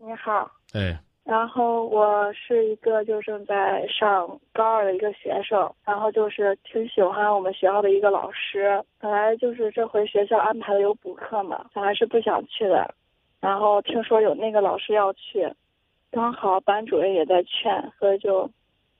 [0.00, 8.80] 你好，哎，然后我是一个就正在上高二的一个学生，然后就是挺喜欢我们学校的一个老师。
[9.00, 12.94] 本来就是这回学校安排的有补课嘛，本来是不想去的，
[13.40, 15.52] 然后听说有那个老师要去，
[16.12, 18.48] 刚好班主任也在劝，所以就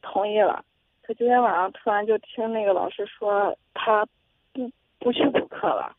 [0.03, 0.65] 同意了。
[1.03, 4.05] 可今天晚上突然就听那个老师说他
[4.53, 4.69] 不
[4.99, 5.95] 不去补课了，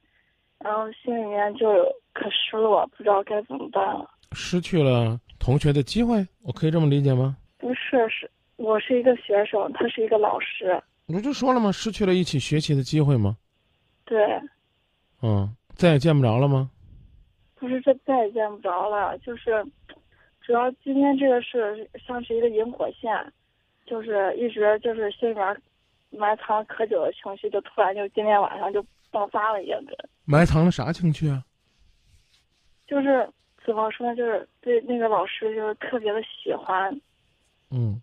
[0.60, 4.06] 然后心里面就有可失落，不知道该怎么办了。
[4.40, 7.36] 失去了同学的机会，我可以这么理解吗？
[7.57, 10.82] 不是，是我是一个学生，他是一个老师。
[11.07, 11.70] 不就说了吗？
[11.71, 13.36] 失去了一起学习的机会吗？
[14.06, 14.18] 对，
[15.21, 16.71] 嗯，再也见不着了吗？
[17.56, 19.64] 不是这再也见不着了，就是
[20.40, 23.12] 主要今天这个事像是一个引火线，
[23.86, 25.62] 就是一直就是心里面
[26.12, 31.43] 埋藏可久的情绪，就突然就今天晚上就爆发了一个，埋藏了啥情绪啊？
[32.88, 33.30] 就是
[33.69, 36.91] 怎么说呢，就是对那个老师就是特别的喜欢，
[37.69, 38.02] 嗯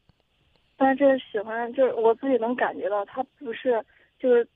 [0.76, 3.84] 但是这个喜欢就是我自己能感觉到，他不是
[4.16, 4.46] 就是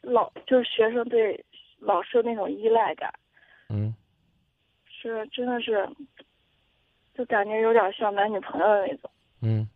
[0.00, 1.44] 老就是学生对
[1.78, 3.14] 老师的那种依赖感。
[3.68, 3.94] 嗯，
[4.88, 5.88] 是真的是，
[7.14, 9.10] 就感觉有点像男女朋友的那种。
[9.42, 9.68] 嗯，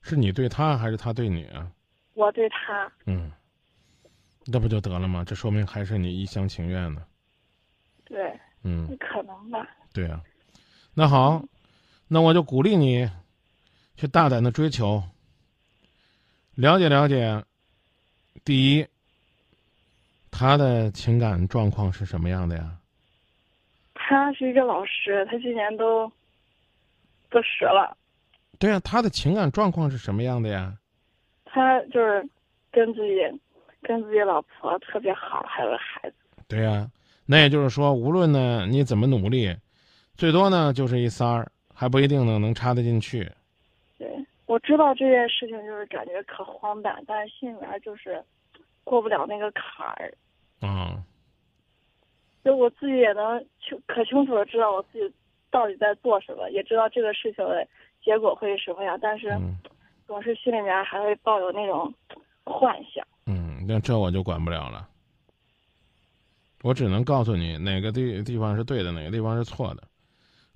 [0.00, 1.68] 是你对他还是他对你啊？
[2.14, 3.32] 我对他，嗯，
[4.46, 5.24] 那不就得了吗？
[5.26, 7.04] 这说明还是你一厢情愿呢。
[8.04, 9.66] 对，嗯，可能吧。
[9.92, 10.20] 对啊、
[10.94, 11.42] 那好，
[12.08, 13.10] 那我就鼓励你
[13.96, 15.02] 去大胆的追求，
[16.54, 17.44] 了解了解。
[18.44, 18.86] 第一，
[20.30, 22.76] 他的情感状况是什么样的呀？
[23.94, 26.10] 他是一个老师，他今年都
[27.28, 27.96] 都十了，
[28.58, 30.76] 对呀、他的情感状况是什么样的呀？
[31.44, 32.26] 他就是
[32.70, 33.16] 跟自己
[33.82, 36.16] 跟自己老婆特别好，还有个孩子。
[36.46, 36.88] 对呀、
[37.30, 39.54] 那也就是说，无论呢你怎么努力，
[40.16, 43.30] 最多呢就是一三儿，还不一定呢能插得进去。
[43.98, 44.10] 对，
[44.46, 48.24] 我知道这件事情就是感觉可荒诞，但是心里面就是
[48.82, 50.10] 过不了那个坎儿。
[50.60, 51.04] 啊、
[52.42, 55.14] 就我自己也能清可清楚的知道我自己
[55.50, 57.68] 到底在做什么，也知道这个事情的
[58.02, 59.54] 结果会是什么样，但是嗯
[60.06, 61.92] 总是心里面还会抱有那种
[62.44, 63.06] 幻想。
[63.26, 64.88] 嗯，那这我就管不了了。
[66.62, 69.84] 我只能告诉你哪个地地方是对的，哪个地方是错的，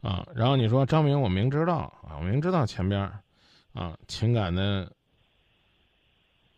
[0.01, 3.01] 啊，然后你说张明，我明知道啊，我明知道前边
[3.73, 4.91] 啊情感的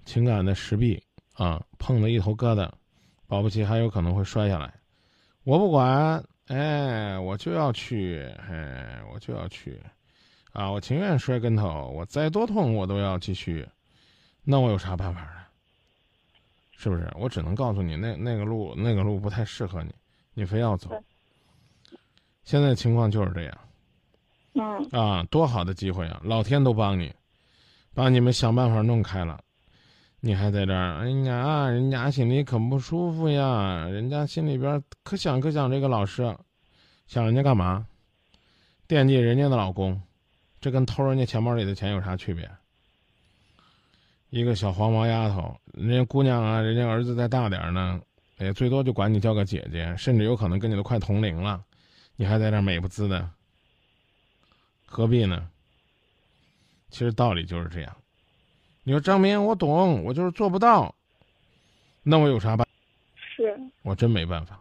[0.04, 1.02] 情感的石壁
[1.34, 2.70] 啊碰的一头疙瘩，
[3.26, 4.72] 保不齐还有可能会摔下来。
[5.44, 9.78] 我不管，哎，我就要去，哎，我就要去，
[10.52, 13.68] 啊，我情愿摔跟头，我再多痛我都要继续，
[14.42, 15.43] 那我有啥办法呢？
[16.76, 17.10] 是不是？
[17.16, 19.90] 我只能告诉你，那那个路那个路不太适合你，
[20.34, 20.90] 你非要走。
[22.42, 23.58] 现在情况就是这样
[24.54, 26.20] 嗯，啊，多好的机会啊！
[26.24, 27.12] 老天都帮你，
[27.94, 29.40] 把你们想办法弄开了，
[30.20, 36.36] 你还在这儿，哎呀，人家心里可不舒服呀，人家心里边可想可想这个老师，
[37.06, 37.86] 想人家干嘛？
[38.86, 40.00] 惦记人家的老公，
[40.60, 42.50] 这跟偷人家钱包里的钱有啥区别？
[44.34, 48.00] 一个小黄毛丫头，人家姑娘啊，人家儿子再大点儿呢，
[48.38, 51.64] 也最多就管你叫个姐姐，甚至有可能跟你都快同龄了，
[52.16, 53.30] 你还在那儿美不滋的，
[54.84, 55.48] 何必呢？
[56.90, 57.96] 其实道理就是这样。
[58.82, 60.92] 你说张明，我懂，我就是做不到，
[62.02, 62.66] 那我有啥办？
[63.14, 64.60] 是，我真没办法，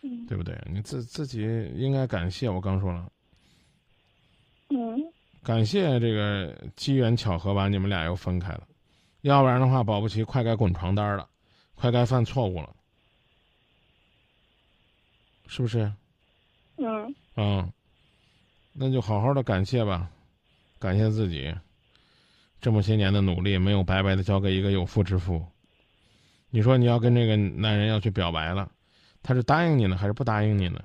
[0.00, 0.58] 嗯对不对？
[0.72, 1.42] 你自自己
[1.76, 3.12] 应该感谢，我刚说了，
[4.70, 8.66] 嗯，感谢这个机缘巧合把你们俩又分开了，
[9.22, 11.28] 要不然的话，保不齐快该滚床单了，
[11.74, 12.74] 快该犯错误了，
[15.48, 15.92] 是不是？
[16.76, 17.72] 嗯，嗯，
[18.72, 20.08] 那就好好的感谢吧，
[20.78, 21.52] 感谢自己，
[22.60, 25.44] 这么些年的努力没有白白的交给一个有妇之夫。
[26.50, 28.70] 你说你要跟这个男人要去表白了，
[29.22, 30.80] 他是答应你呢，还是不答应你呢？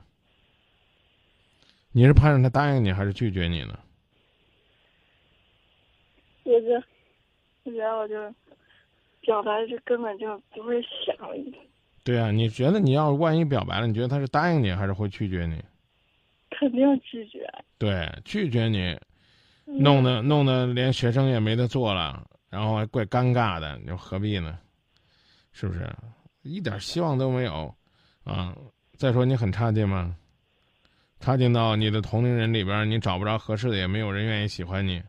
[1.91, 3.77] 你是盼着他答应你，还是拒绝你呢？
[6.51, 6.83] 我觉得，
[7.63, 8.35] 我觉得我就
[9.21, 11.15] 表白就根本就不会想，
[12.03, 15.61] 对啊，你觉得你要万一表白了，你觉得他是答应你，还是会拒绝你？
[16.49, 17.45] 肯定拒绝。
[17.77, 18.97] 对，拒绝你，
[19.65, 24.57] 嗯弄得弄得连学生也没得做了，然后还怪尴尬的，你说何必呢？
[25.51, 25.85] 是不是？
[26.43, 27.75] 一点希望都没有
[28.23, 28.55] 啊！
[28.95, 30.15] 再说你很差劲吗？
[31.19, 35.03] 差劲到你的同龄人里边，你找不着合适的，也没有人愿意喜欢你。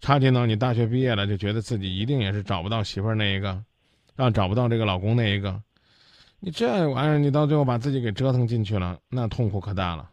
[0.00, 3.62] 差劲到你大学毕业了，就觉得自己一定也是找不到媳妇儿那一个，
[4.14, 5.60] 让找不到这个老公那一个。
[6.38, 10.10] 你这玩意儿，你到最后把自己给折腾进去了，那痛苦可大了。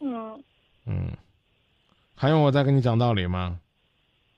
[0.00, 0.44] 嗯，
[0.86, 1.10] 嗯，
[2.14, 3.58] 还用我再跟你讲道理吗？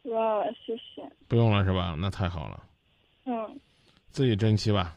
[0.02, 1.02] 不用了，谢谢。
[1.28, 1.96] 不用了是吧？
[1.98, 2.62] 那太好了，
[3.26, 3.60] 嗯
[4.10, 4.96] 自己珍惜吧，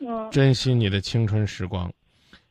[0.00, 1.92] 嗯珍惜你的青春时光，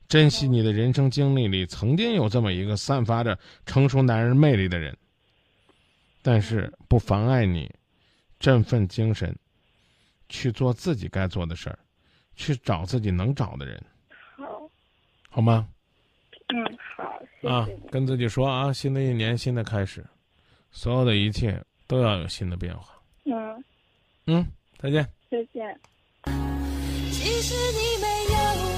[0.08, 4.98] 珍惜你的人生经历里曾经有这么一个散发着成熟男人魅力的人，
[6.24, 7.70] 但是不妨碍你
[8.40, 9.38] 振奋精神，
[10.30, 11.78] 去做自己该做的事儿，
[12.36, 13.84] 去找自己能找的人，
[14.38, 14.70] 好，
[15.30, 15.68] 好吗？
[16.48, 20.06] 嗯好，谢啊跟自己说啊，新的一年新的开始，
[20.72, 22.94] 所有的一切都要有新的变化。
[23.26, 23.64] 嗯，
[24.26, 24.48] 嗯，
[24.78, 25.08] 再见。
[25.30, 25.80] 再见。
[27.12, 28.08] 其实你没
[28.68, 28.73] 有。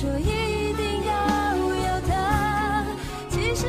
[0.00, 2.86] 说一定要有他
[3.28, 3.66] 其实